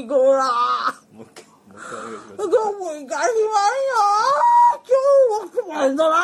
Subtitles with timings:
[0.00, 0.48] いくら。
[2.38, 3.36] どうもいかしまんよ。
[4.80, 4.96] 今
[5.44, 6.16] 日も困るんだな。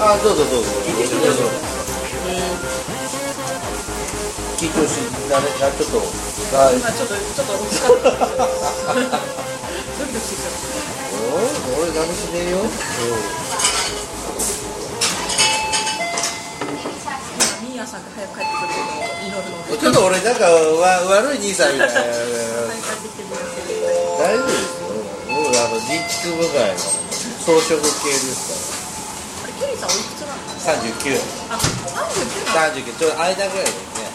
[0.00, 1.42] あどうぞどうぞ聞いてどうぞ
[4.56, 6.00] 聞いてほしいだねあちょっと
[6.56, 8.08] あ今ちょっとちょっと惜しかった
[8.94, 9.12] です
[9.98, 10.68] ドキドキしてきちゃっ
[11.20, 11.36] お
[11.82, 12.56] 俺何しねえよ、
[17.04, 17.12] た
[17.60, 22.02] 今ミーヤさんが早く帰ってくることを祈るのでちょっと俺なんかわ悪い兄さんみたいな
[24.20, 24.92] 大丈夫ですよ
[25.32, 28.68] 僕あの人畜部外の装飾系です
[29.44, 31.16] あれケリーさんおいくつなのから39
[31.48, 33.00] あ三十九。
[33.00, 34.12] なの39ちょうど間ぐらいですね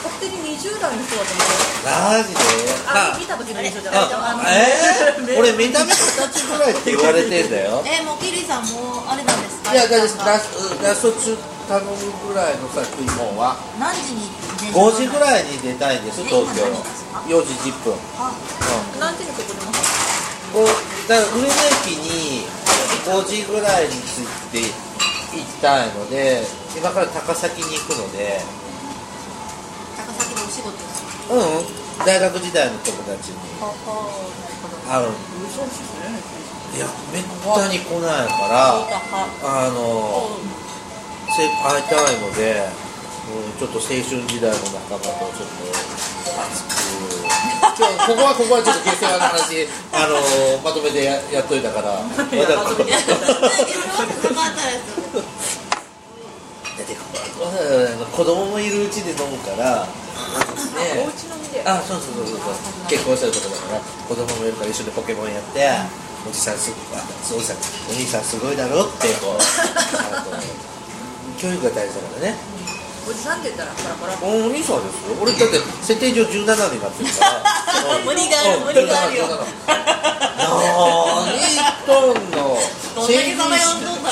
[0.00, 2.40] 勝手に20代の人だと思ってマジで
[2.88, 11.36] あ見た時の印象じゃないえー、俺見た目二つぐらいって言われてんだよえもうケリーさんもあれなんですかいやだって時間がラスラスト中
[11.68, 11.96] 頼む
[12.28, 16.64] ぐらいのさ食い物は何時に電車5時ぐらいに出たいんです東京。
[16.66, 17.94] え今何時ですか？4時10分。
[18.18, 18.32] あ
[19.00, 20.66] 何時にここでますこう
[21.08, 22.46] だから上野駅に
[23.04, 24.60] 5時ぐらいに着いて
[25.36, 26.42] 行きたいので
[26.76, 28.40] 今から高崎に行くので。
[29.96, 31.34] 高崎でお仕事ですか？
[31.34, 32.04] うん。
[32.06, 33.38] 大学時代の友達に。
[34.88, 35.08] 会う
[36.76, 37.22] いやめっ
[37.54, 38.74] たに来ないから
[39.44, 40.28] あの
[41.36, 42.83] せ会いたいのでうん
[43.24, 44.56] ちょっと青春時代の
[44.90, 45.64] 仲間とちょっと
[46.44, 46.74] 熱く
[48.06, 50.20] ここはここはちょっと下世話の話あの
[50.62, 52.02] まとめてややっといたから。
[52.02, 53.14] まとめてった
[58.12, 59.88] 子供もいるうちで飲むから、ね
[61.64, 65.64] あそうそうそうそう結婚したとこだから子供もいるから一緒にポケモンやって
[66.28, 67.56] おじさんすごいあそうおじさん
[67.88, 69.40] お兄さんすごいだろってこう
[71.40, 72.34] 教育が大事だからね
[73.06, 74.16] おじさんって言ったらパラパラ。
[74.22, 75.16] お兄さんですよ。
[75.20, 77.98] 俺だって設定上17になってるから。
[78.04, 78.64] 無理があるうん。
[78.64, 79.26] 無理があるよ。
[80.36, 82.38] 何言っとんだ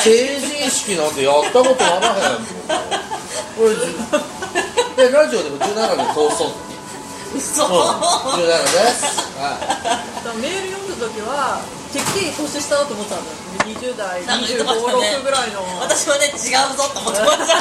[0.02, 2.44] 成人式なんてやったことあらへんもん。
[3.60, 3.80] 俺じ
[4.96, 6.52] でラジオでも17で通そう
[7.36, 7.64] 嘘。
[7.64, 7.72] うん。
[7.72, 8.52] 17で
[8.92, 9.06] す。
[9.38, 11.60] はだからメール読んだ時は
[11.92, 15.16] てっきり年下だと思ってたんだよ20代なんか言って25、ましたね。
[15.18, 15.62] 6ぐらいの。
[15.80, 17.54] 私はね違うぞと思ってました。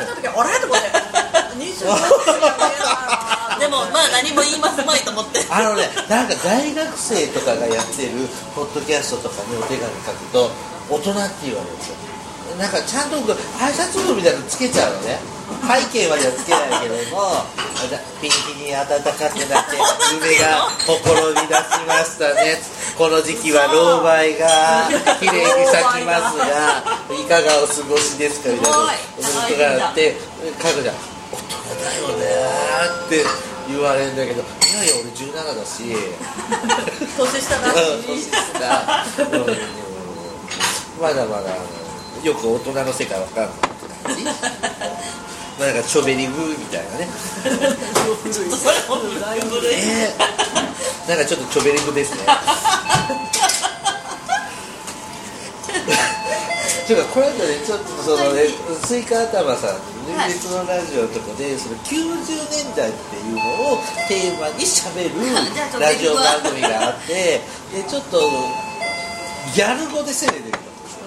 [0.00, 0.88] 見た時あれと思って
[1.58, 10.50] 25歳やでもまあ何も言いますまいと思っていあのねなんか大学生とかがやってるポッドキャストとかにお手紙書くと
[10.90, 11.96] 大人って言われるんですよ
[12.58, 15.18] なんかちゃんと僕挨拶文みたいなのつけちゃうのね
[15.62, 17.44] 背景まではつけないけれども
[18.20, 19.76] ピンキに暖かくなって
[20.16, 22.58] 梅がほころび出しましたね
[22.96, 24.88] この時期は老梅が
[25.18, 28.84] 綺麗に咲きますがいかがお過ごしですかみたいなこ
[29.48, 30.14] とがあって
[30.60, 30.96] 書くじゃん
[31.32, 32.24] 大人だよね
[33.06, 33.24] って
[33.68, 34.44] 言われるんだけどい
[34.76, 35.96] やいや俺17だし。
[37.16, 38.30] 年下だ うんし
[39.16, 39.56] そううん
[41.00, 41.50] まだまだ
[42.22, 43.52] よく大人の世界わかんない
[44.04, 44.24] 感じ。
[44.24, 44.30] ま
[45.60, 47.08] あなんかチョベリグみたいなね。
[48.32, 50.71] それも古いえー、
[51.08, 52.20] なんかちょっとチョベリグですね。
[56.86, 58.42] ちょっとこれとねちょっとそのね
[58.84, 59.74] スイカ頭さん
[60.10, 63.40] のはい別のラジオのとこでその90年代っていうの
[63.72, 65.10] をテーマにし ゃべる
[65.78, 67.40] ラジオ番組があってで
[67.88, 68.20] ちょっと
[69.54, 70.58] ギャル語で攻めてる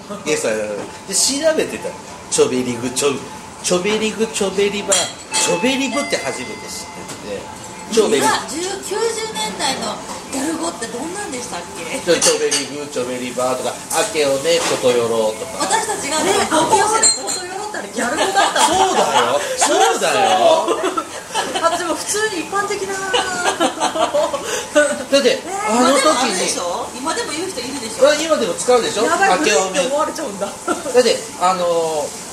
[0.08, 1.14] のゲストがで。
[1.14, 1.94] 調べてたの。
[2.30, 3.18] チョベリグチョ
[3.62, 6.86] チョベリグチョベリバチョベリブって初めて知っ
[7.22, 7.40] てて
[7.92, 9.94] チョベリ今10 90年代の
[10.32, 11.84] ギャル語ってどんなんでしたっけ？
[12.02, 13.72] チョチョベリグチョベリバーとか
[14.12, 15.64] 「明けおねことよろ」とか。
[15.64, 18.60] 私たちがねね高校生本当よろったらギャル語だった。
[18.66, 19.40] そうだよ。
[19.56, 20.66] そうだよ。
[21.62, 22.92] あでも普通に一般的な。
[22.94, 22.98] だ
[25.18, 26.86] ってあの時今でもあるでにしょ。
[26.98, 28.08] 今でも言う人いるでしょ。
[28.08, 29.04] あ今でも使うでしょ？
[29.04, 30.46] やばい明古いって思われちゃうんだ。
[30.46, 32.26] だってあのー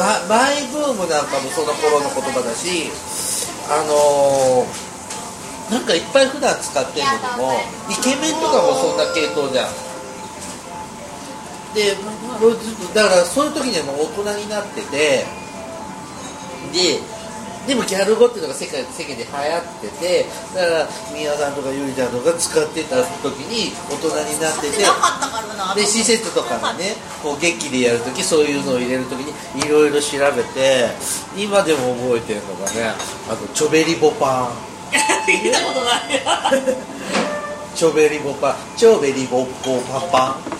[0.00, 2.90] ま、マイブームなんかもその頃の言葉だし
[3.70, 4.88] あのー
[5.70, 7.52] なんかいっぱい普段使ってるのでも
[7.90, 9.72] イケメンとかもそんな系統じゃん。
[11.74, 11.94] で
[12.94, 15.26] だからそういう時でも大人になってて
[16.72, 16.98] で
[17.68, 20.24] でもギャル語っていうのが世界世間で流行ってて
[20.56, 30.88] だから宮さんとかゆりちゃんとか使ってた時に大人になっててなかったからなで施設とかにねこう劇でやるときそういうのを入れるときにいろいろ調べて
[31.36, 32.96] 今でも覚えてるのがね
[33.28, 34.68] あとチョベリボパン。
[35.28, 36.24] 聞いたことない
[37.76, 38.56] チョベリボパン。
[38.78, 40.58] チョベリボッコパンパン。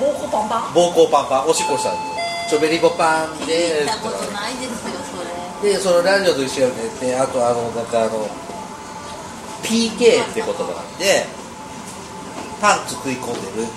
[0.00, 0.62] 膀胱パンパン？
[0.72, 1.48] 膀胱パンパン。
[1.48, 2.14] おしっこしたんです
[2.48, 5.13] チョベリボパン聞でいたことないですよ
[5.64, 8.28] でそのラジオと一緒にねであとあのなんかあの
[9.62, 11.24] PK って言葉があって
[12.60, 13.68] パンツ食い込んでる。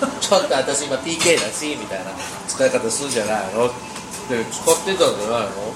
[0.20, 2.10] ちょっと私今 PK だしみたいな
[2.48, 3.66] 使い方するんじゃないの。
[3.66, 3.70] っ
[4.28, 5.74] て使ってたんじゃないの？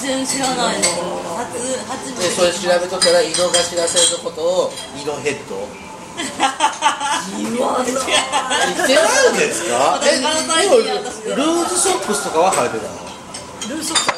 [0.00, 0.84] 全然知らないの。
[1.36, 1.58] 初
[1.88, 5.66] 初でそれ調べとったら井の頭線のことを井のヘッド。
[6.18, 7.58] 言って
[8.94, 10.00] ないんですか？
[10.04, 13.76] ルーズソックスとかは履いてたの？
[13.76, 14.17] ルーソック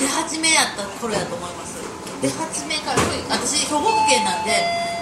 [0.00, 1.76] 出始めやった頃やと思います。
[2.20, 4.52] 出始めから私兵庫県なんで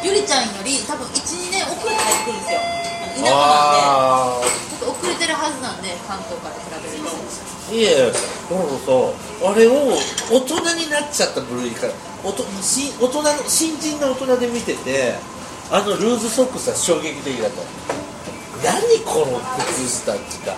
[0.03, 2.61] ゆりちゃんより多分12年遅れて入ってくるんですよ。
[3.15, 7.11] 田舎なんあでちょっと遅れてるはずなんで関東から比べると。
[7.11, 8.21] あいえだか
[8.61, 8.93] らさ
[9.51, 9.97] あれを
[10.31, 11.93] 大人になっちゃった部類から
[12.23, 15.15] おとし大人の新人の大人で見てて
[15.71, 17.63] あのルーズソックスは衝撃的だった
[18.63, 19.41] 何この
[19.73, 20.55] 靴下っていうか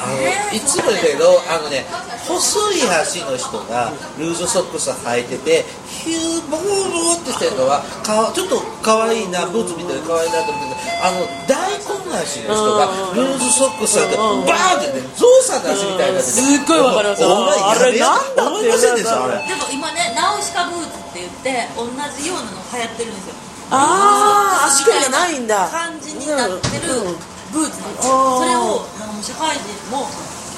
[0.00, 1.84] あの、いつも言うけどあのね
[2.26, 19.24] 細い足の人がルーズソックス履いててヒューボーボーってしてるのはかわちょっと可愛いなブーツみたいで可愛いなと思ってあの大根足の人がルーズソックス履いてバーンってねゾウさんの足みたいになっててすっごいわかりますあれなんだって思いませんでした？
[19.24, 19.36] あれ。
[19.48, 21.84] でも今ねナウシカブーツって言って同
[22.16, 23.34] じようなの流行ってるんですよ。
[23.72, 25.68] ああ足首がないんだ。
[25.68, 27.16] 感じになってるうん。
[27.50, 28.14] ブーツなんですそ
[28.46, 28.86] れを
[29.20, 30.08] なんかもう社会人も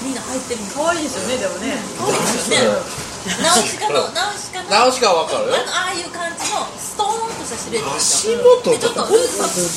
[0.02, 1.74] みんな入ってる可愛いですよねでもね。
[1.98, 2.78] 可愛いですよね。
[3.42, 5.50] ナウシカのナウシカの直しかわかる？
[5.50, 9.70] よあのああいう感じのストーンとしたシルエットです足よ元とかでちょっとっうクチュクチ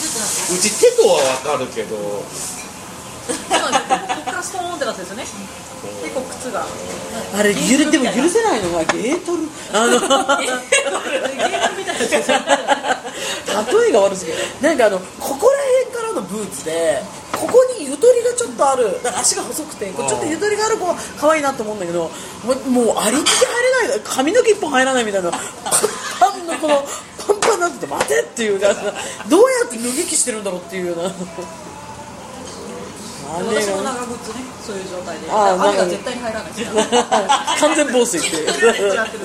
[0.00, 0.56] ュってなってる。
[0.56, 1.96] うち手とはわかるけど。
[1.96, 5.24] ここからストーンってなってですよね。
[6.04, 6.64] 結構靴が。
[7.36, 9.48] あれゆるでも許せないのがゲートル。
[9.72, 9.96] あの。
[9.96, 10.56] ゲー
[11.72, 14.38] ムみたいなやつですよ例えが悪すぎる。
[14.60, 17.02] なんかあのここら辺からのブーツで
[17.40, 19.02] ここにゆとりがちょっとある。
[19.02, 22.10] だから足が細くてちょっとゆとりがある子は可愛いなと思うんだけど
[22.44, 25.30] もうもうありきで入れない髪の毛一本入らないみたいな。
[25.30, 25.40] パン
[26.20, 26.84] パンのこの
[27.26, 28.68] パンパンになってて待てっていうか
[29.28, 31.04] どうやって脱ぎ着してるんだろうっていうような。
[33.30, 35.30] 私もが長靴ねそういう状態で。
[35.30, 36.52] あー雨が絶対に入らない。
[36.52, 36.68] ですよ
[37.60, 38.44] 完全防水っていう。
[38.44, 39.24] 違ってる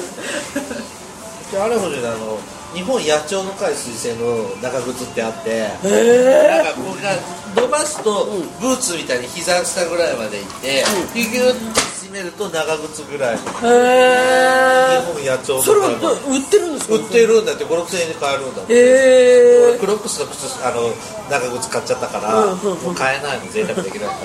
[1.51, 2.39] であれほどあの
[2.73, 5.49] 日本野鳥の会推薦の長靴ってあって。
[5.49, 7.15] へなんかこれが
[7.55, 8.25] 伸ばすと
[8.59, 15.87] ブーツみたいに膝下ぐらいまで行ってギュギュッて締めると長靴ぐらいえへ日本野鳥のそれは
[16.27, 16.95] 売ってるんですか？
[16.95, 18.73] 売ってるんだって56000円で買えるんだって。
[18.73, 20.91] へ俺クロックスの靴あの
[21.29, 22.83] 長靴買っちゃったから、うんうんうん。
[22.83, 24.19] もう買えないの贅沢できないから。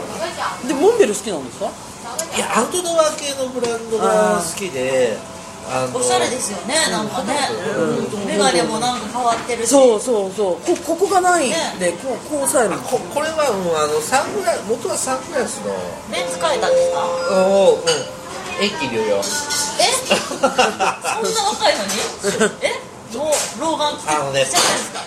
[0.64, 1.70] えでモンベル好きなんですか？
[2.36, 5.16] いやアウトドア系のブランドが好きで
[5.94, 7.34] おしゃれですよねなんかね。
[8.26, 9.68] メガネもなんか変わってるし。
[9.68, 10.56] そうそうそう。
[10.66, 15.72] こここがないんでこうこう押さえここれはもうあのサングラス元はサングラスの。
[16.12, 17.06] レンズ変えたんですか？
[17.46, 17.80] おうん。
[18.60, 19.22] 遠近療養え？
[19.22, 21.90] そんな若いのに？
[22.66, 23.16] え？
[23.16, 25.00] もう老眼あのねじゃないですか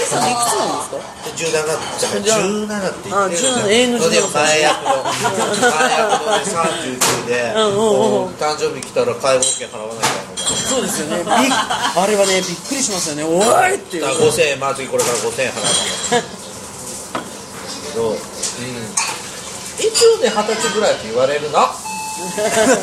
[0.00, 1.04] 来てるのケリさんいくつなんですか
[1.36, 1.60] 17
[2.00, 10.82] じゃじゃあ17って言ってるじゃんあ17永遠の17で前役の前役のね39でうんうんうん誕生日来たら介護保険払わなきゃそう。
[10.82, 16.40] ですよねびあれはねびっくりしますよねおいっていうだから5000円まあ次これから5000円払わなきゃ
[17.90, 21.68] けど、うん、一応ね二十歳ぐらいって言われるのな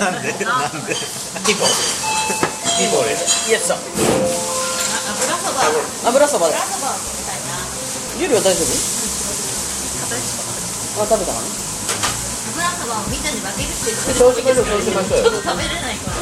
[0.09, 0.93] んでなんで
[1.45, 1.65] ピポ
[2.77, 3.75] ピポですイエスだ
[6.07, 6.47] 油そば。
[6.47, 6.53] 油油そば。
[6.53, 7.57] でそばみたいな
[8.19, 8.69] ゆりは大丈夫？
[10.97, 14.33] あ食べたかな油そばをみんなで分けるってそう。
[14.33, 16.17] しましょうそうしましょうちょっと食べれないから。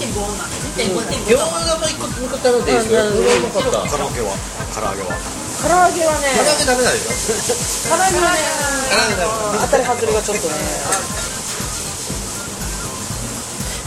[0.00, 0.88] 1.5なんで。
[0.88, 0.96] 1.5
[1.28, 3.20] 餃子も一個一個頼んでいいですよう
[3.52, 4.32] かったカラオケは？
[4.72, 5.12] 唐揚げは？
[5.60, 7.92] 唐揚げはね唐揚げダメなんでしょ。
[7.92, 8.40] 唐揚げはね
[8.88, 10.54] 唐揚げダメ当たり外れがちょっとね。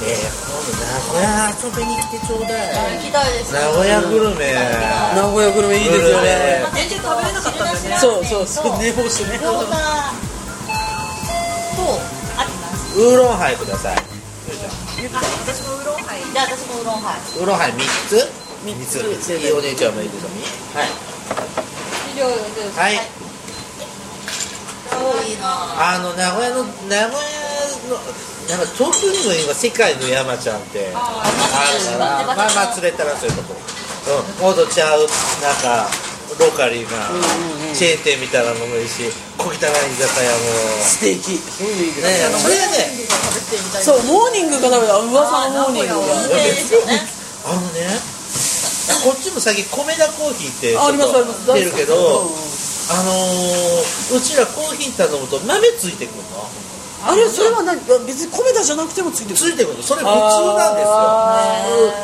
[0.06, 0.80] え名
[1.12, 4.54] 古屋遊びに来てちょうだい行きたいです名古屋グルメ。
[5.16, 9.48] 名古屋グルメいいですよね全然食べれなかったんだよねそうそうそう寝坊してねと
[12.38, 18.32] ありますウーロンハイください私もウーロンハイじゃあ私もウーロンハイウーロンハイ3つ
[18.64, 20.30] 三つ三ついいお姉ちゃんもいいですよ
[20.80, 20.88] はい
[22.16, 22.96] 以上ですはい
[24.94, 24.96] 多
[25.28, 27.12] いなあの名古屋の名古屋の
[28.50, 33.56] なんか遠くにも今世界の山ちゃんってあるからまあまあ釣れたらそういうとこ。
[34.40, 34.44] うん。
[34.44, 35.08] もっとちゃう
[35.44, 35.88] なんか
[36.40, 37.08] ローカリーな
[37.76, 40.40] チェーン店みたいなのもいいし小汚い居酒屋も。
[40.82, 41.40] ステーキ
[42.02, 43.08] ねねそれでね。
[43.84, 46.04] そうモーニングが食べた噂のモーニングが。
[47.46, 48.00] あのね
[49.04, 51.46] こっちも最近米田コーヒーってありますあります。
[51.46, 51.96] と出るけど
[52.92, 56.44] あのーうちらコーヒー頼むと豆ついてくるの？
[57.06, 57.80] あれそれは何？
[58.08, 59.38] 別に米田じゃなくてもついてくる。
[59.38, 60.16] ついてくるのそれ普通
[60.56, 60.96] なんですよ。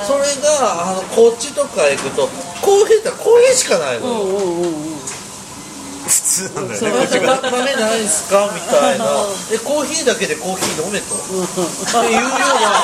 [0.06, 2.28] それがあのこっちとか行くと
[2.62, 5.00] コーヒーってコーヒーしかないのよ、うんうんうんうん。
[5.00, 5.19] 普
[6.48, 6.90] 通なんだそう。
[6.90, 8.48] よねこっちが豆ないんすか？
[8.56, 9.06] みたいな。
[9.52, 11.16] でコーヒーだけでコーヒー飲めと？
[11.16, 12.80] っていうような。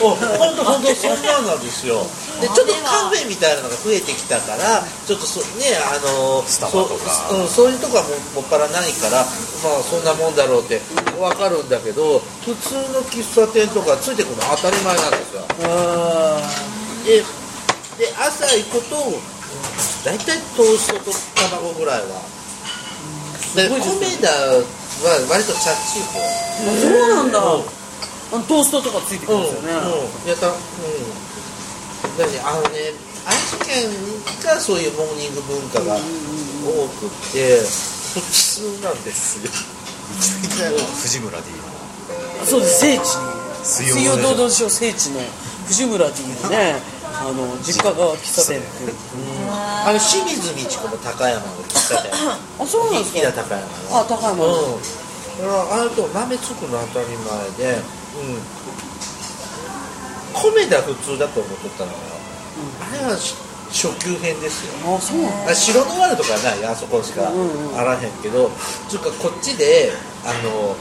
[0.00, 2.06] お本当本当そんなんなんですよ。
[2.40, 7.10] でちょっとカフェみたいなのが増えてきたからちょっとそねあのスタバとか。
[7.28, 8.10] そう,、うん、そういうとこはも
[8.40, 9.26] もっぱらないから
[9.62, 10.78] まあそんなもんだろうって
[11.18, 15.42] 分かるんだけど普通の喫茶店とかついてくるの当たり前なんですよ。
[15.66, 16.40] あ
[17.04, 17.24] で
[17.98, 18.94] で朝行くと
[20.04, 21.12] 大体トーストと
[21.50, 22.22] 卵ぐらいは。
[23.54, 23.80] で米
[24.20, 24.62] 田は
[25.30, 27.38] 割とチャッチー方ーそうなんだ。
[27.40, 27.42] あ
[28.36, 29.72] のトーストとかついてくるんですよね。
[29.72, 30.54] うん、やったうん。
[32.18, 32.92] だねあのね
[33.26, 33.90] 愛知県
[34.44, 36.00] がそういうモーニング文化が多
[37.00, 37.60] くって
[38.14, 39.50] 普通なんですよ。
[41.02, 42.80] 藤村 D のそうです。
[42.80, 43.48] 聖地に。
[43.64, 45.20] 水曜どうどうでしょう聖地の
[45.66, 46.80] 藤村 D のね
[47.20, 48.62] あの実家が喫茶店
[49.50, 52.12] あの清水美智子も高山の喫茶店。
[52.14, 53.32] あそうなんですか？
[53.32, 53.98] 高山の。
[53.98, 54.44] あ高山の。
[54.46, 54.80] うん。
[55.44, 58.40] ああと豆つくの当たり前でうん。
[60.34, 61.98] 米田普通だと思っとったのよ、
[62.80, 63.34] あれはし
[63.70, 64.94] 初級編ですよ。
[64.96, 65.52] あそうなんだ。
[65.52, 66.64] あ白ノワールとかはない。
[66.64, 68.50] あそこしかうんうんあらへんけど、
[68.88, 69.90] つうかこっちで
[70.24, 70.76] あの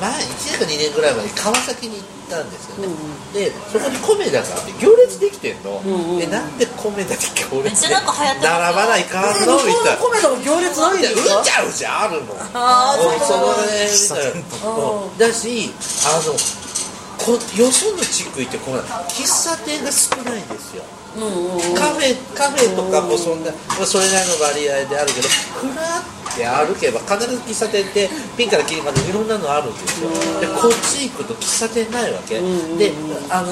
[0.00, 0.18] 前1
[0.52, 3.32] 年か2年ぐらい前に川崎に行ったんですよね、うんうん。
[3.32, 7.16] でそこに米田があって行列できてんの、んうんでなんで米田で
[7.50, 9.56] 行列で並ばないかんえの？
[9.64, 10.02] みたいな。
[10.02, 11.40] 米田も行列ないんですか？
[11.40, 12.94] うじゃうじゃあるのあ
[13.26, 15.18] そのねみたいなうん。
[15.18, 15.70] だし
[16.06, 16.32] あの
[17.18, 20.46] こよその地区行ってこない喫茶店が少ないん。
[20.48, 20.84] ですよ
[21.74, 23.42] カフェカフェとかもそん。
[23.44, 26.02] な、まあ、それなりの割合であるけどふらっ
[26.38, 30.08] て歩けば必ず喫茶店ってピンからキリまでいろんなのあるんですよ。
[30.38, 32.94] でこっち行くと喫茶店ないわけ、で
[33.28, 33.50] あの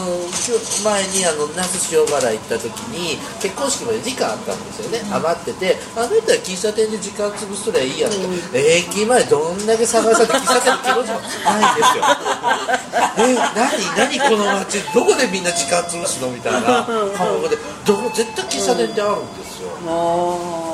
[0.87, 12.07] 前にあの那須塩原行った時に結婚式まで時間あったんですよね、余っててあの人は喫茶店で時間潰すりゃいいやんとか、駅前どんだけ探されて喫茶店の気持ちもないんですよ。
[13.19, 14.81] え何何この街？
[14.95, 16.29] どこでみんな時間潰すの？
[16.29, 17.57] みたいな顔で。
[17.87, 20.66] どこ絶対喫茶店ってあるんですよ、あでも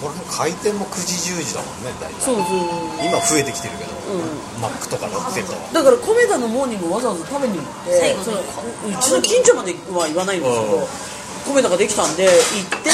[0.00, 2.16] これも開店も9時10時だもんね大体。
[2.16, 2.46] あそうそう。
[3.04, 3.90] 今増えてきてるけど、
[4.60, 8.42] マックとかロッテとだから米田のモーニングわざわざ食べに行って最後そのう
[9.00, 10.88] ちの近所までは言わないんですけど
[11.54, 12.90] 米田ができたんで行って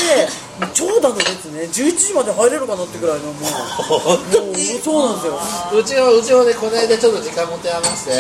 [0.73, 3.43] 長蛇の列ね11時まで入れるかなってぐらいのもう。
[3.43, 5.39] もうにそうなんですよ。
[5.81, 8.13] うちはうちはねこの間ちょっと時間持て余して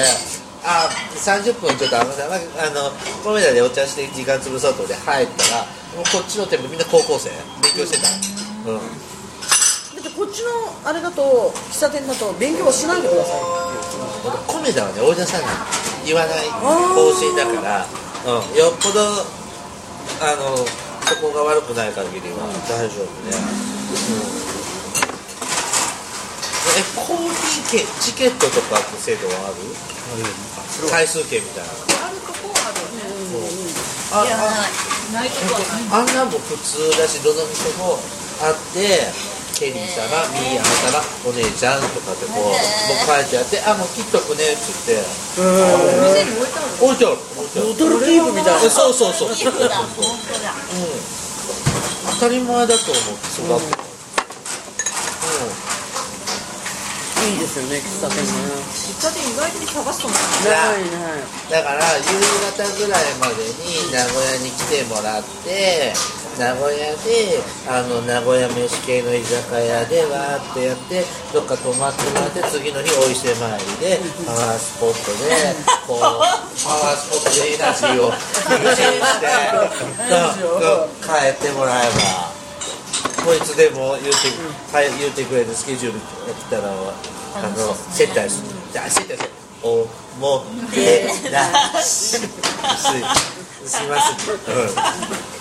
[0.64, 2.14] あ30分ちょっとあのあ
[2.75, 2.90] の
[3.25, 5.64] 米田でお茶して時間潰そうとで入ったら
[5.97, 7.30] もうこっちの店舗みんな高校生
[7.62, 8.38] 勉強してた
[8.69, 10.51] うんだってこっちの
[10.85, 13.41] あれだと喫茶店だと勉強はしないでください。
[14.47, 15.49] 米田はねお医者さんが
[16.05, 17.87] 言わない方針だから、
[18.27, 19.01] うん、よっぽど
[20.21, 20.55] あの
[21.09, 23.43] そこが悪くない限りは大丈夫で、うん。
[26.77, 29.65] えコーヒー券チケットとかって制度はある？
[30.91, 31.65] 回数券みたい。
[31.65, 31.73] な
[32.07, 32.79] あるとこある。
[32.85, 33.49] よね
[34.13, 34.63] あいやあ
[35.13, 36.05] ないとこはない。
[36.05, 37.99] あんなんも普通だしどの店も
[38.40, 39.12] あって
[39.59, 45.02] ケリー様、ミーあなたがお姉ちゃんとかってこう、もう書いてあってあもう切っとくねっつって。
[45.35, 48.62] 店に置いてある置いてある置いてあるボトルキープみたいな。
[48.62, 49.35] えそうそうそう、うん、
[52.14, 53.88] 当たり前だと思って育って
[57.28, 58.32] た、いいですよね喫茶店ね。
[58.73, 60.88] 喫茶店意外に探すとない。
[60.88, 62.16] ないだから夕
[62.56, 65.92] 方ぐらいまでに名古屋に来てもらって
[66.38, 71.04] 名古屋であの名古屋飯系の居酒屋でわーってやって
[71.35, 75.52] どっか泊まってもらって次の日お伊勢参りでパワースポットで
[75.87, 79.26] こうパワースポットでエナジーを充電して。
[81.02, 82.38] 帰ってもらえば。
[83.25, 84.30] こいつでも言うて,、
[84.73, 86.73] はい、言うてくれるスケジュールが来たら
[87.35, 89.30] あの接待するじゃ接待する
[89.62, 89.87] お
[90.20, 95.38] もてなししします、うん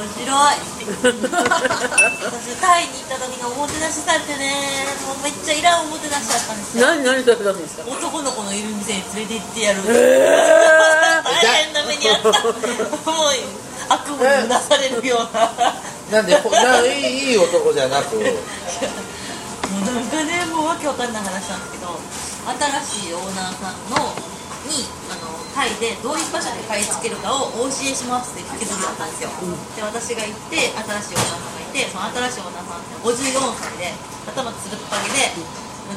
[0.00, 15.52] 面白い私タイに行った時におもてなしされてねもうめっちゃいらんおもてなしだったんですよ何何食べたんですか男の子のいる店に連れて行ってやる、え大変な目にあったもう悪夢になされるような
[16.10, 18.16] なんでほないいいい男じゃなく
[19.90, 21.98] なんかねもうわけわかんない話なんですけど
[22.86, 23.96] 新しいオーナーさんの
[24.70, 29.30] にあのタイでどういう場所で買い付けるかをお教えしますって引き継ぎだったんですよ、
[29.74, 33.90] で私が行って新しいオーナーさんがいてその新しいオーナーさんって54歳で
[34.30, 35.34] 頭つるっぱげで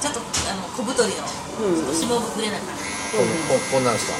[0.01, 2.81] ちょっとあの小太りのちょっと霜ぶれな感じ
[3.13, 3.21] こ
[3.53, 4.17] ここんなんですか？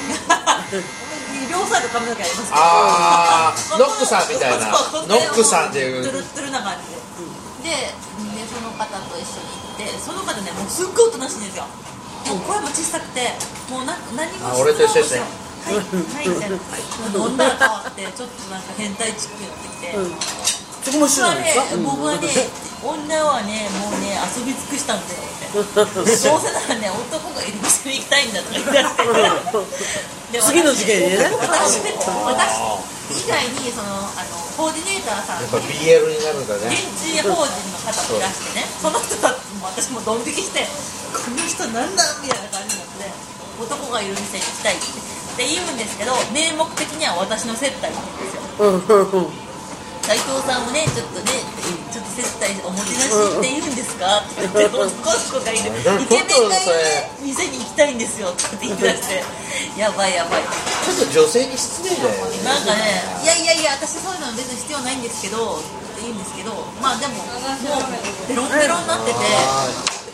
[1.50, 4.70] 両サイド髪の毛ありますけどあーノックさんみたいな。
[4.70, 4.78] ノ
[5.18, 6.04] ックさんっていう。
[6.04, 6.94] トゥルットゥルな感じ
[7.66, 7.74] で。
[7.74, 7.90] で
[8.74, 11.64] 方と一緒に行ってその方ねもうすっごいおとなしいんですよ。
[12.26, 13.32] もう声も小さくて
[13.70, 15.20] もうな何もあ俺と一緒ですね。
[15.64, 16.58] はい はいみたいな
[17.24, 19.96] 飲んだら変わってちょっとなんか変態チックになってきて、
[20.84, 21.64] そこも一緒なんですか？
[21.84, 22.28] 僕はね、
[22.84, 25.48] 女はね、もうね、遊び尽くしたんだよって。
[25.54, 30.36] どうせならね、男がいる店に行きたいんだとか言い出して。
[30.36, 31.30] で次の事件にね。
[31.40, 31.80] 私、
[33.10, 36.70] 私以外に、その、あの、コーディネーターさんやっぱ BL になるんだね。
[36.70, 40.62] 現地法人の方もいらしてねその人たちも私もドン引きして
[41.10, 43.10] この人なんだみたいな感じになって
[43.58, 45.14] 男がいる店に行きたいって。
[45.34, 48.70] って言うんですけど名目的には私の接待なんですよ
[50.04, 51.32] うんうんうん斉藤さんもねちょっとね
[51.88, 54.20] ちょっと接待おもてなしって言うんですか？
[54.20, 55.72] って言って 男の子がいる。
[55.72, 56.72] イケメンがいる
[57.24, 59.24] 店に行きたいんですよって言い出して。
[59.80, 60.42] やばいやばい。
[60.44, 62.08] ちょっと女性に失礼だよ。
[62.28, 65.62] ねなんかね、いやいやいや、私そういうの別に必要ないんですけど、っ
[65.96, 69.66] て言うんですけど、まあでも、もう、ベロンベロンになってて、あ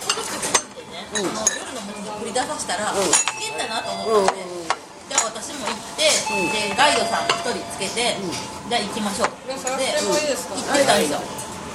[0.06, 0.46] この人来
[0.78, 2.94] てね、その夜の街に繰り出させたら、
[3.40, 4.46] 変だなと思って、で、
[5.30, 6.10] 私も行って、
[6.50, 9.30] で、ガイドさん一人つけて、じゃあ行きましょう。
[9.46, 11.22] で、行ってたんですよ。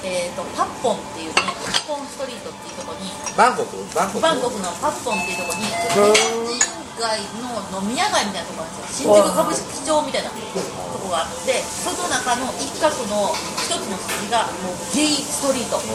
[0.05, 3.74] えーと、パッポンっていうね、パッポンストリートっていうところに、ーバンコク？
[3.95, 4.21] バンコク？
[4.21, 6.62] バンコクのパッポンっていうところに、日本人
[7.01, 9.17] 街の飲み屋街みたいなところなんですよ。
[9.17, 10.38] 新宿株式町みたいなと
[11.01, 15.82] こがあって、その中の一角の一つの筋がもうゲイストリート。
[15.82, 15.89] 若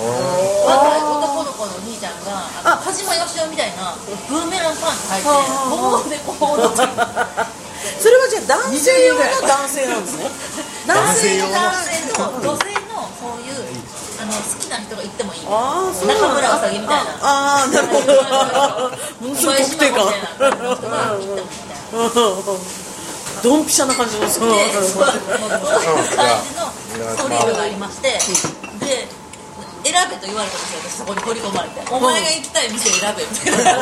[0.98, 3.94] い男の子のお兄ちゃんが、あの、梶間義雄みたいな
[4.26, 5.30] ブーメランパンツ履いて、
[5.70, 6.82] 棒でこう踊って
[8.50, 10.26] 男性用の男性なんですね
[10.86, 13.62] 男性用の男性と女性のそういう
[14.20, 15.40] あの好きな人が行ってもいい。
[15.46, 17.10] ああそう中村あさぎみたいな。
[17.22, 18.12] ああなるほど
[19.22, 20.12] ものすごい特定感。
[23.42, 24.94] ドンピシャな感じのそうそういう感じ
[26.58, 26.72] の
[27.16, 28.10] ストリートがありまして、
[28.84, 29.08] で、
[29.84, 31.80] 選べと言われたんですよ、私そこに取り込まれて。
[31.90, 33.80] お前が行きたい店選べみたいな。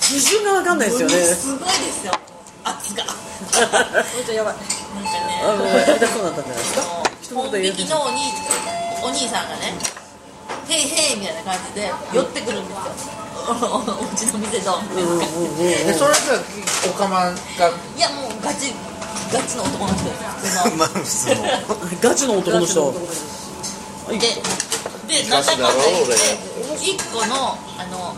[0.00, 2.12] 基準がわかんないですよねすごいですよ、
[2.64, 3.04] 圧が。
[3.04, 4.54] めっちゃやばい。
[4.54, 5.64] なんかね、あの
[5.96, 6.82] 痛そうだったんじゃないですか？
[6.82, 6.84] あ
[7.34, 8.32] の本引きのお兄
[9.04, 9.74] お兄さんがね
[10.68, 13.14] 「へいへい」みたいな感じで寄ってくるんですよ。
[13.44, 13.84] おう
[14.16, 14.80] ちの店と。
[15.58, 16.40] でそれさ
[16.88, 17.32] おかまが？
[17.96, 18.72] いやもうガチ
[19.32, 20.58] ガチの男の人です。
[20.58, 20.76] 普通の。
[20.76, 21.36] まあ普通の。
[22.00, 22.94] ガチの男の人。
[24.08, 24.18] で
[25.08, 28.14] でなんだかんだ言って一個のあの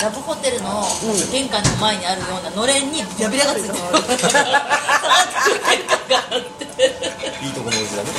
[0.00, 0.84] ラブホテルの
[1.32, 3.74] 玄関の前にあるようなのれんにビラビラがついてる。
[7.42, 8.10] いいとこのおじだね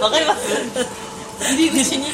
[0.00, 0.40] わかります
[1.40, 2.12] 入り口にわ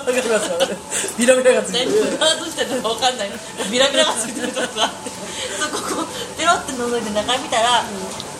[0.00, 1.14] かります。
[1.18, 2.64] ビラビラがついて何るガードして。
[2.64, 3.30] るかわかんない
[3.70, 4.48] ビラビラがついてる。
[4.48, 5.10] とこがあって。
[5.10, 6.06] そここう
[6.38, 7.84] ペロって覗いて中見たら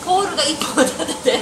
[0.09, 1.39] ポールが一本立てて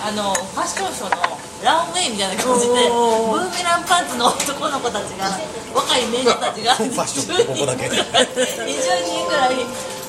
[0.00, 3.44] あのファッションショーのランウェイみたいな感じでブおー。
[3.44, 5.36] ーメランパンツの男の子たちが
[5.76, 7.84] 若いメンズたちが ファッションのここだけ。
[7.92, 9.56] 20人ぐらい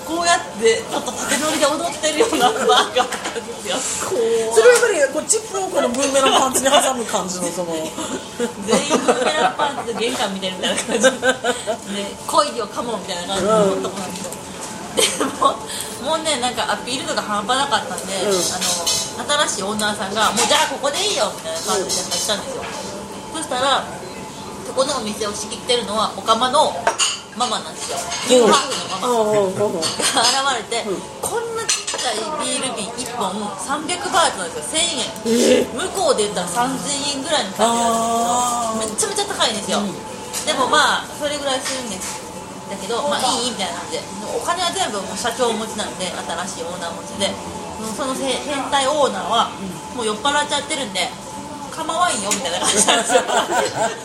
[0.08, 3.76] こうやってちょっと縦乗りで踊ってるようなバーがあったんですよ。
[4.56, 7.76] それはやっぱりこうチップをこのブーメランパンツに挟む感じのその。
[7.76, 14.47] 全員ブーメランパンツで玄関見てるみたいな感じで 恋をかもみたいな感じの男なんですよ
[14.98, 15.06] で
[15.40, 15.54] も
[16.02, 22.64] もうねなんかアピール度が半端なかったんで、あの新しいオーナーさんが「もうじゃあここでいいよ」みたいな感じで話したんですよ。
[23.34, 23.84] そしたら
[24.66, 26.74] そこのお店を仕切ってるのはおかまの
[27.38, 27.98] ママなんですよ。
[28.30, 29.08] ニューハーフのママ。
[29.08, 29.82] うんうんうんうん。
[29.82, 30.84] が現れて、
[31.22, 33.30] こんなちっちゃいビール瓶1本
[33.62, 34.82] 300バーツなんですよ。
[34.82, 39.82] 1000円、向こうで言ったら3000円ぐらいの感じなんですけどめっちゃめちゃ高いんですよ、
[40.48, 42.27] でもまあそれぐらいするんです
[42.70, 44.00] だけどまあいいみたいなんで
[44.36, 46.12] お金は全部もう社長持ちなんで
[46.48, 47.32] 新しいオーナー持ちで
[47.96, 49.50] そのせ変態オーナーは
[49.96, 51.08] もう酔っ払っちゃってるんで
[51.72, 53.22] 構わんよみたいな感じなんですよ。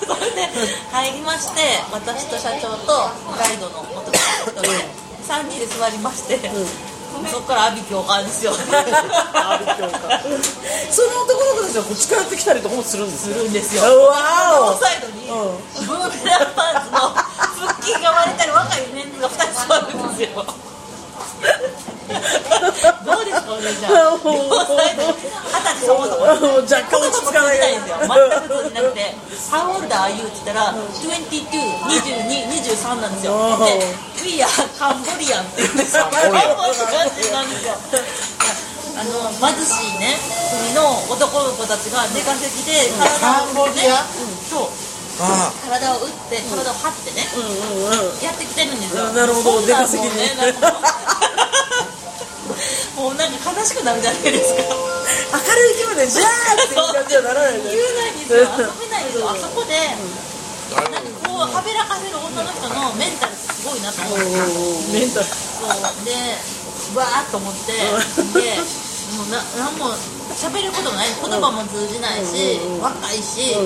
[0.04, 0.44] それで
[0.92, 4.84] 入りまして私と社長とガイドの男の人1人で
[5.24, 6.36] 3人で座りまして、
[7.30, 8.52] そこから阿鼻教官ですよ。
[8.52, 8.68] その
[11.24, 13.36] 男の子たちはこう近寄ってきたりとかもするんですよ。
[13.36, 13.82] するんですよ。
[13.84, 13.88] わ
[14.52, 15.28] 両サイドに
[15.86, 17.14] ブーメランパンツの
[17.82, 20.46] 腹筋が割れたり若いメンズが2人座るんですよ。
[22.12, 23.92] どうですかお姉ちゃん？
[23.92, 25.26] 両サイドに二十
[25.80, 26.26] 歳そこそこお
[26.62, 27.96] 若干落ち着かないないんですよ。
[27.98, 28.06] 全
[28.42, 29.14] く通じなくて
[29.50, 33.58] 「How old are you?」って言ったら「222223」なんですよ。
[33.64, 34.46] でクリア
[34.78, 37.74] カンボリアンって言うんですよカンボリアンカンボリアンなんですよ。
[38.94, 39.10] あの
[39.48, 40.20] 貧しいね
[40.52, 44.04] 国の男の子たちが出稼ぎで体をカンボリア？
[44.50, 44.68] そう。
[44.68, 44.91] あ
[45.22, 47.26] 体を打って体を張ってね。
[47.36, 48.22] うんうんうん。
[48.22, 49.12] やってきてるんですよ。
[49.12, 50.52] なるほどそんなん出稼ぎにもうね
[52.96, 54.62] もうなんか悲しくなるじゃないですか。
[54.62, 57.60] 明るい気分でジャーって感じはならないね。
[57.64, 58.38] 言えないんですよ。
[58.40, 59.30] 遊べないんですよ。
[59.30, 59.74] あそこで
[60.72, 64.24] なんかこうはべらかせる女の人のメンタルってすごいなと思って。
[64.92, 65.26] メンタル。
[65.26, 65.32] そ
[65.66, 66.04] う。
[66.04, 66.12] で
[66.94, 67.72] わーっと思って。
[67.72, 67.82] で
[69.18, 69.92] もうな何も
[70.36, 71.08] 喋ることもない。
[71.20, 73.56] 言葉も通じないし若いし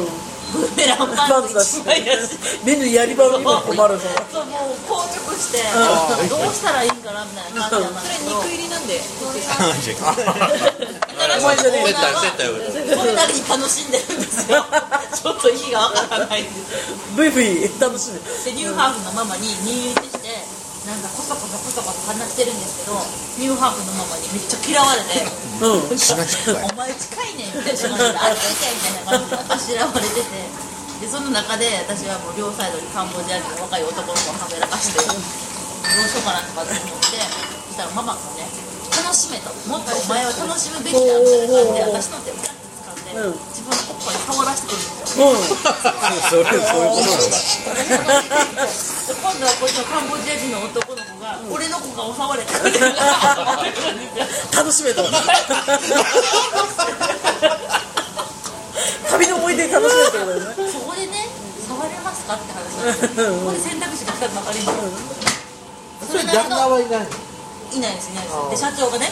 [0.52, 4.94] ブーメランパンツ一枚やし目のやり場にも困るぞそうもう硬
[5.26, 5.58] 直して
[6.28, 14.64] どうしたらいいんかなみたいな感じなんですけど肉入りなんで新しいお前じゃねえオーナーは接待接待それなりに楽しんでるんですよ
[15.14, 20.55] ちょっと意味がわからないんですよブイブイ楽しんででニューハーフのママに入院して
[20.86, 22.94] なんかコソコソコソコソ話してるんですけど
[23.42, 25.18] ニューハーフのママにめっちゃ嫌われて
[25.58, 25.90] うん。
[25.90, 30.30] お前近いねんみたいな感じであれ痛いみたいな感じであしらわれてて
[31.02, 35.18] でその中で私はもう両サイドにカンボジア人の若い男の子をはべらかしてどう
[36.06, 37.18] しようかなとかって思って
[37.66, 38.46] そしたらママがね
[38.94, 39.50] 楽しめと。
[39.66, 42.34] もっとお前は楽しむべきだみたいな感じで私の手を
[43.16, 43.32] うん。
[43.32, 45.24] 自分のおっぱい触らせてくるんですよ。
[45.24, 45.40] うん。
[45.40, 47.32] それそういうことなんだ
[49.06, 52.92] で今度はこっちのカンボジア人の男の子が、俺の子が襲われてくれる
[54.52, 55.04] 楽しめと。
[59.10, 60.68] 旅の思い出楽しめってことですね。
[60.68, 61.24] そこでね
[61.66, 62.76] 触れますかって話
[63.16, 67.10] ここで選択肢が2つ分かりますそれ旦那はいないの？
[67.76, 68.50] いないですいないです。
[68.50, 69.08] で社長がね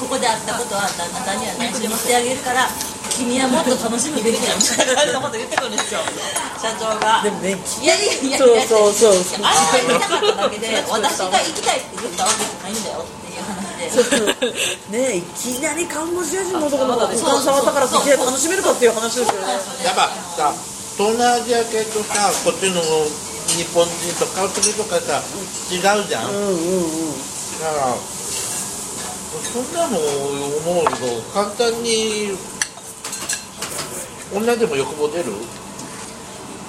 [0.00, 2.68] ここで会ったことは旦那さんには内緒にしてあげるから
[3.16, 6.04] 君はもっと楽しむべきだみたいなこと言ってくるんですよ。
[6.60, 7.24] 社長が。
[7.24, 7.86] でもねい。
[7.86, 8.36] やいやいや。
[8.36, 9.40] そうそうそう。
[9.40, 13.96] あんたが行きたかっただけで私が行きたいって言ったわけじゃないんだよっていう話
[14.92, 15.00] で。
[15.16, 19.56] ねいきなりカンボジア人の男の子が股間触ったからっていきなり楽しめるかっていう話ですよね。
[19.80, 20.52] やっぱさ
[21.00, 22.84] 東南アジア系とさこっちの
[23.56, 25.22] 日本人とかそれとかさ
[25.72, 27.16] 違うじゃん、うんうんうん。
[27.64, 30.92] だからそんなの思うと
[31.32, 32.36] 簡単に
[34.32, 35.32] 女でも欲望出る？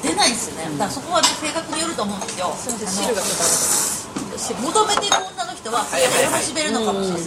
[0.04, 2.54] 出ないですよねだからそこはね性格によると思うんですよ。
[2.56, 3.22] すいません汁が
[4.62, 5.98] 求めてる女の人は楽
[6.44, 7.26] しめるのかもしれない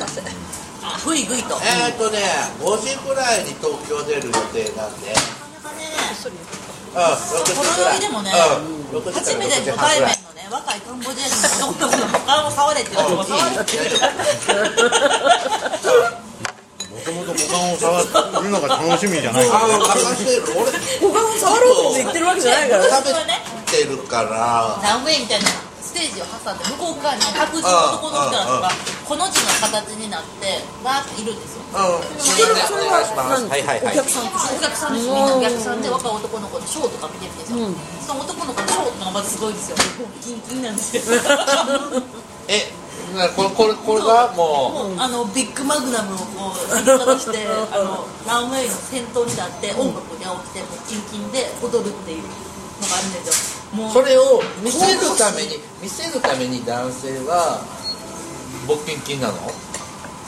[1.05, 1.51] ぐいぐいと。
[1.51, 2.23] なかえーっとね
[2.63, 5.11] 5時くらいに東京出る予定なんで。
[5.13, 5.19] な
[5.61, 5.91] かね。
[5.91, 8.31] うん6時ほろ酔いでもね
[8.91, 8.99] うん。
[8.99, 16.20] 6時初から6時めて初対面のね若いカンボジア人の男の子の股間を触れって言われても触れっても
[17.11, 19.49] ともと股間を触るのが楽しみじゃない。
[19.49, 20.71] からああ任せる俺
[21.03, 22.85] 股間を触ろうと思って言ってるわけじゃないから。
[22.85, 23.15] 食べ
[23.71, 24.79] てるから。
[24.83, 25.49] ランウェイみたいな
[25.81, 28.71] ステージを挟んで向こう側に白人の男の人たちが
[29.11, 31.67] この字の形になってバーっているんですよ。
[31.67, 32.07] うん。
[32.15, 33.51] それそれは何？
[33.51, 33.99] はいはいはい。
[33.99, 37.59] お客さんお客さんですみんなお客さんで若い男の子のショーとか見てるんですよ、
[38.07, 39.77] その男の子のショーとかがまずすごいんですよ。
[40.23, 41.03] キンキンなんですよ。
[42.47, 42.71] え
[43.17, 44.99] なこれこれこれがももう。
[44.99, 52.29] あのビッグマグナムをこう引きかざしてあの ランウェイの先頭に立って音楽に合わせてもうキンキンで踊るっていうの
[52.89, 57.61] があるんですよもううそれを見せるために見せるために男性は
[58.67, 59.53] 勃キンキンなの？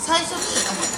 [0.05, 0.39] 最初に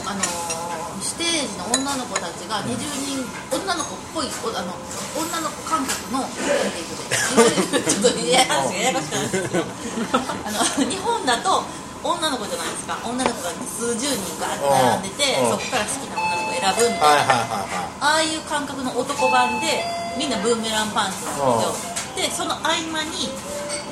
[0.04, 3.20] あの、あのーステージの女の子たちが20人
[3.52, 4.72] 女の子っぽいおあの
[5.12, 6.44] 女の子感覚のなんてい
[6.80, 9.64] うちょっとややこしいややこしくないんですけど
[10.14, 11.64] あの日本だと
[12.04, 13.00] 女の子じゃないですか。
[13.00, 15.56] 女の子が数十人ガーッて並んでてうん。
[15.56, 17.40] そこから好きな女の子を選ぶみたいな、
[18.04, 19.80] ああいう感覚の男版で
[20.18, 22.28] みんなブーメランパンツなんですよ。
[22.28, 23.32] でその合間に、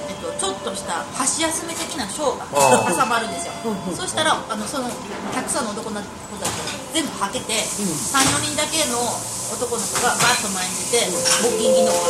[0.09, 2.45] えっと、ちょっとした箸休め的なショーが
[2.85, 3.53] 挟まるんですよ。
[3.97, 4.93] そしたらあのその
[5.33, 9.01] たくさんの男の子たちが全部はけて、34人だけの
[9.53, 12.05] 男の子がバーッと前に出てボッキンキンの子。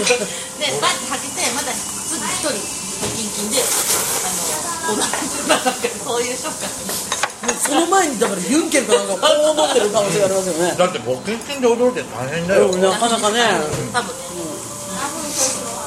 [0.60, 5.72] でバーッとはけてまた次一人ボッキンキンであの こうなんか。
[6.04, 6.64] そういうショック
[7.60, 10.74] その前にだからユンケルかなんかこう持ってる可能性がありますよね。
[10.78, 12.70] だって勃キンキンで踊るって大変だよ。
[12.70, 13.40] うんなかなかね。
[13.92, 14.14] 多分。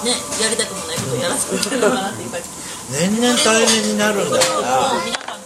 [0.04, 2.50] ね、ね、やりたくもないことをやらせてるのかなっていう感じ。
[2.90, 4.46] 年々大変になるんだか
[5.26, 5.37] ら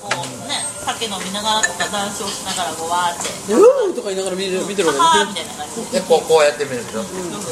[0.93, 4.99] 酒飲みながらとか談笑しながらこうわーって、うーとか言いながら見てる見てるわけ
[5.29, 5.99] みたいな感じで。
[5.99, 7.03] でこうこうやってみるでしょ？
[7.03, 7.07] こ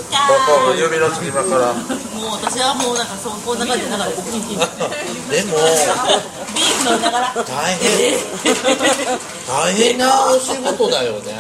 [0.10, 1.74] キャーう指の隙間から。
[1.74, 5.58] もう私はもうなんかそうこんな感じでなんかこうキンキンってでも
[6.56, 7.34] ビール飲みながら。
[7.44, 8.20] 大変。
[9.48, 11.40] 大変なお仕事だよね。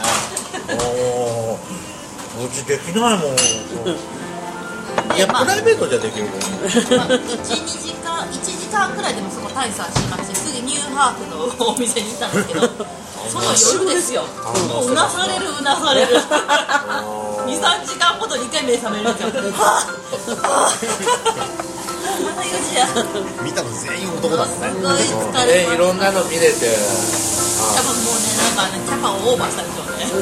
[0.76, 1.60] も
[2.40, 3.36] ううちできないもん
[5.16, 6.32] いやプライベートじゃできるけ
[6.96, 6.98] ど。
[6.98, 11.26] まあ、1、2時間、1時間くらいでもそこ退散しまして次ニューハーフ
[11.60, 12.70] のお店に行ったんですけど
[13.30, 13.46] その
[13.86, 14.24] 夜ですよ。
[14.68, 16.16] もううなされるうなされる。
[17.48, 19.30] 23時間ごとに1回目覚めるんですよ。
[22.20, 22.88] また4時や
[23.44, 26.76] 見たの全員男だもんねすごい疲れますえいろんなの見れて
[27.76, 30.20] 多分もうねなんかねキャパをオーバーしたでしょうねも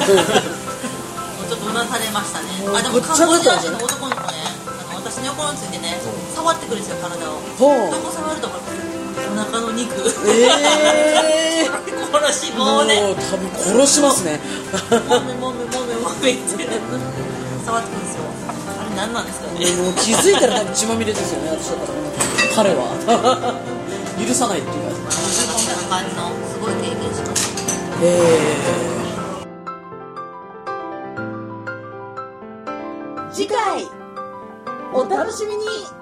[1.44, 4.16] うちょっとうなされましたねあでもカンボジア人の男の
[5.18, 5.98] 子ねあの私の横についてね
[6.34, 7.42] 触ってくるんですよ体を。
[7.58, 8.54] どこ触るとこ
[9.18, 9.92] お腹の肉。
[10.26, 10.48] え
[11.64, 14.40] えこの脂肪をねもう多分殺しますね。
[15.08, 16.48] もめもめもめもめって
[17.68, 18.22] 触ってくるんですよ
[18.80, 21.98] あれ何なんですかねもう気づいたら多分血まみれですよね私だったら
[22.56, 23.60] 彼は
[24.18, 27.58] 許さないっていうかこんな感じのすごい経験しました
[28.02, 28.06] え
[33.30, 33.97] 次回
[34.98, 35.97] お楽しみに。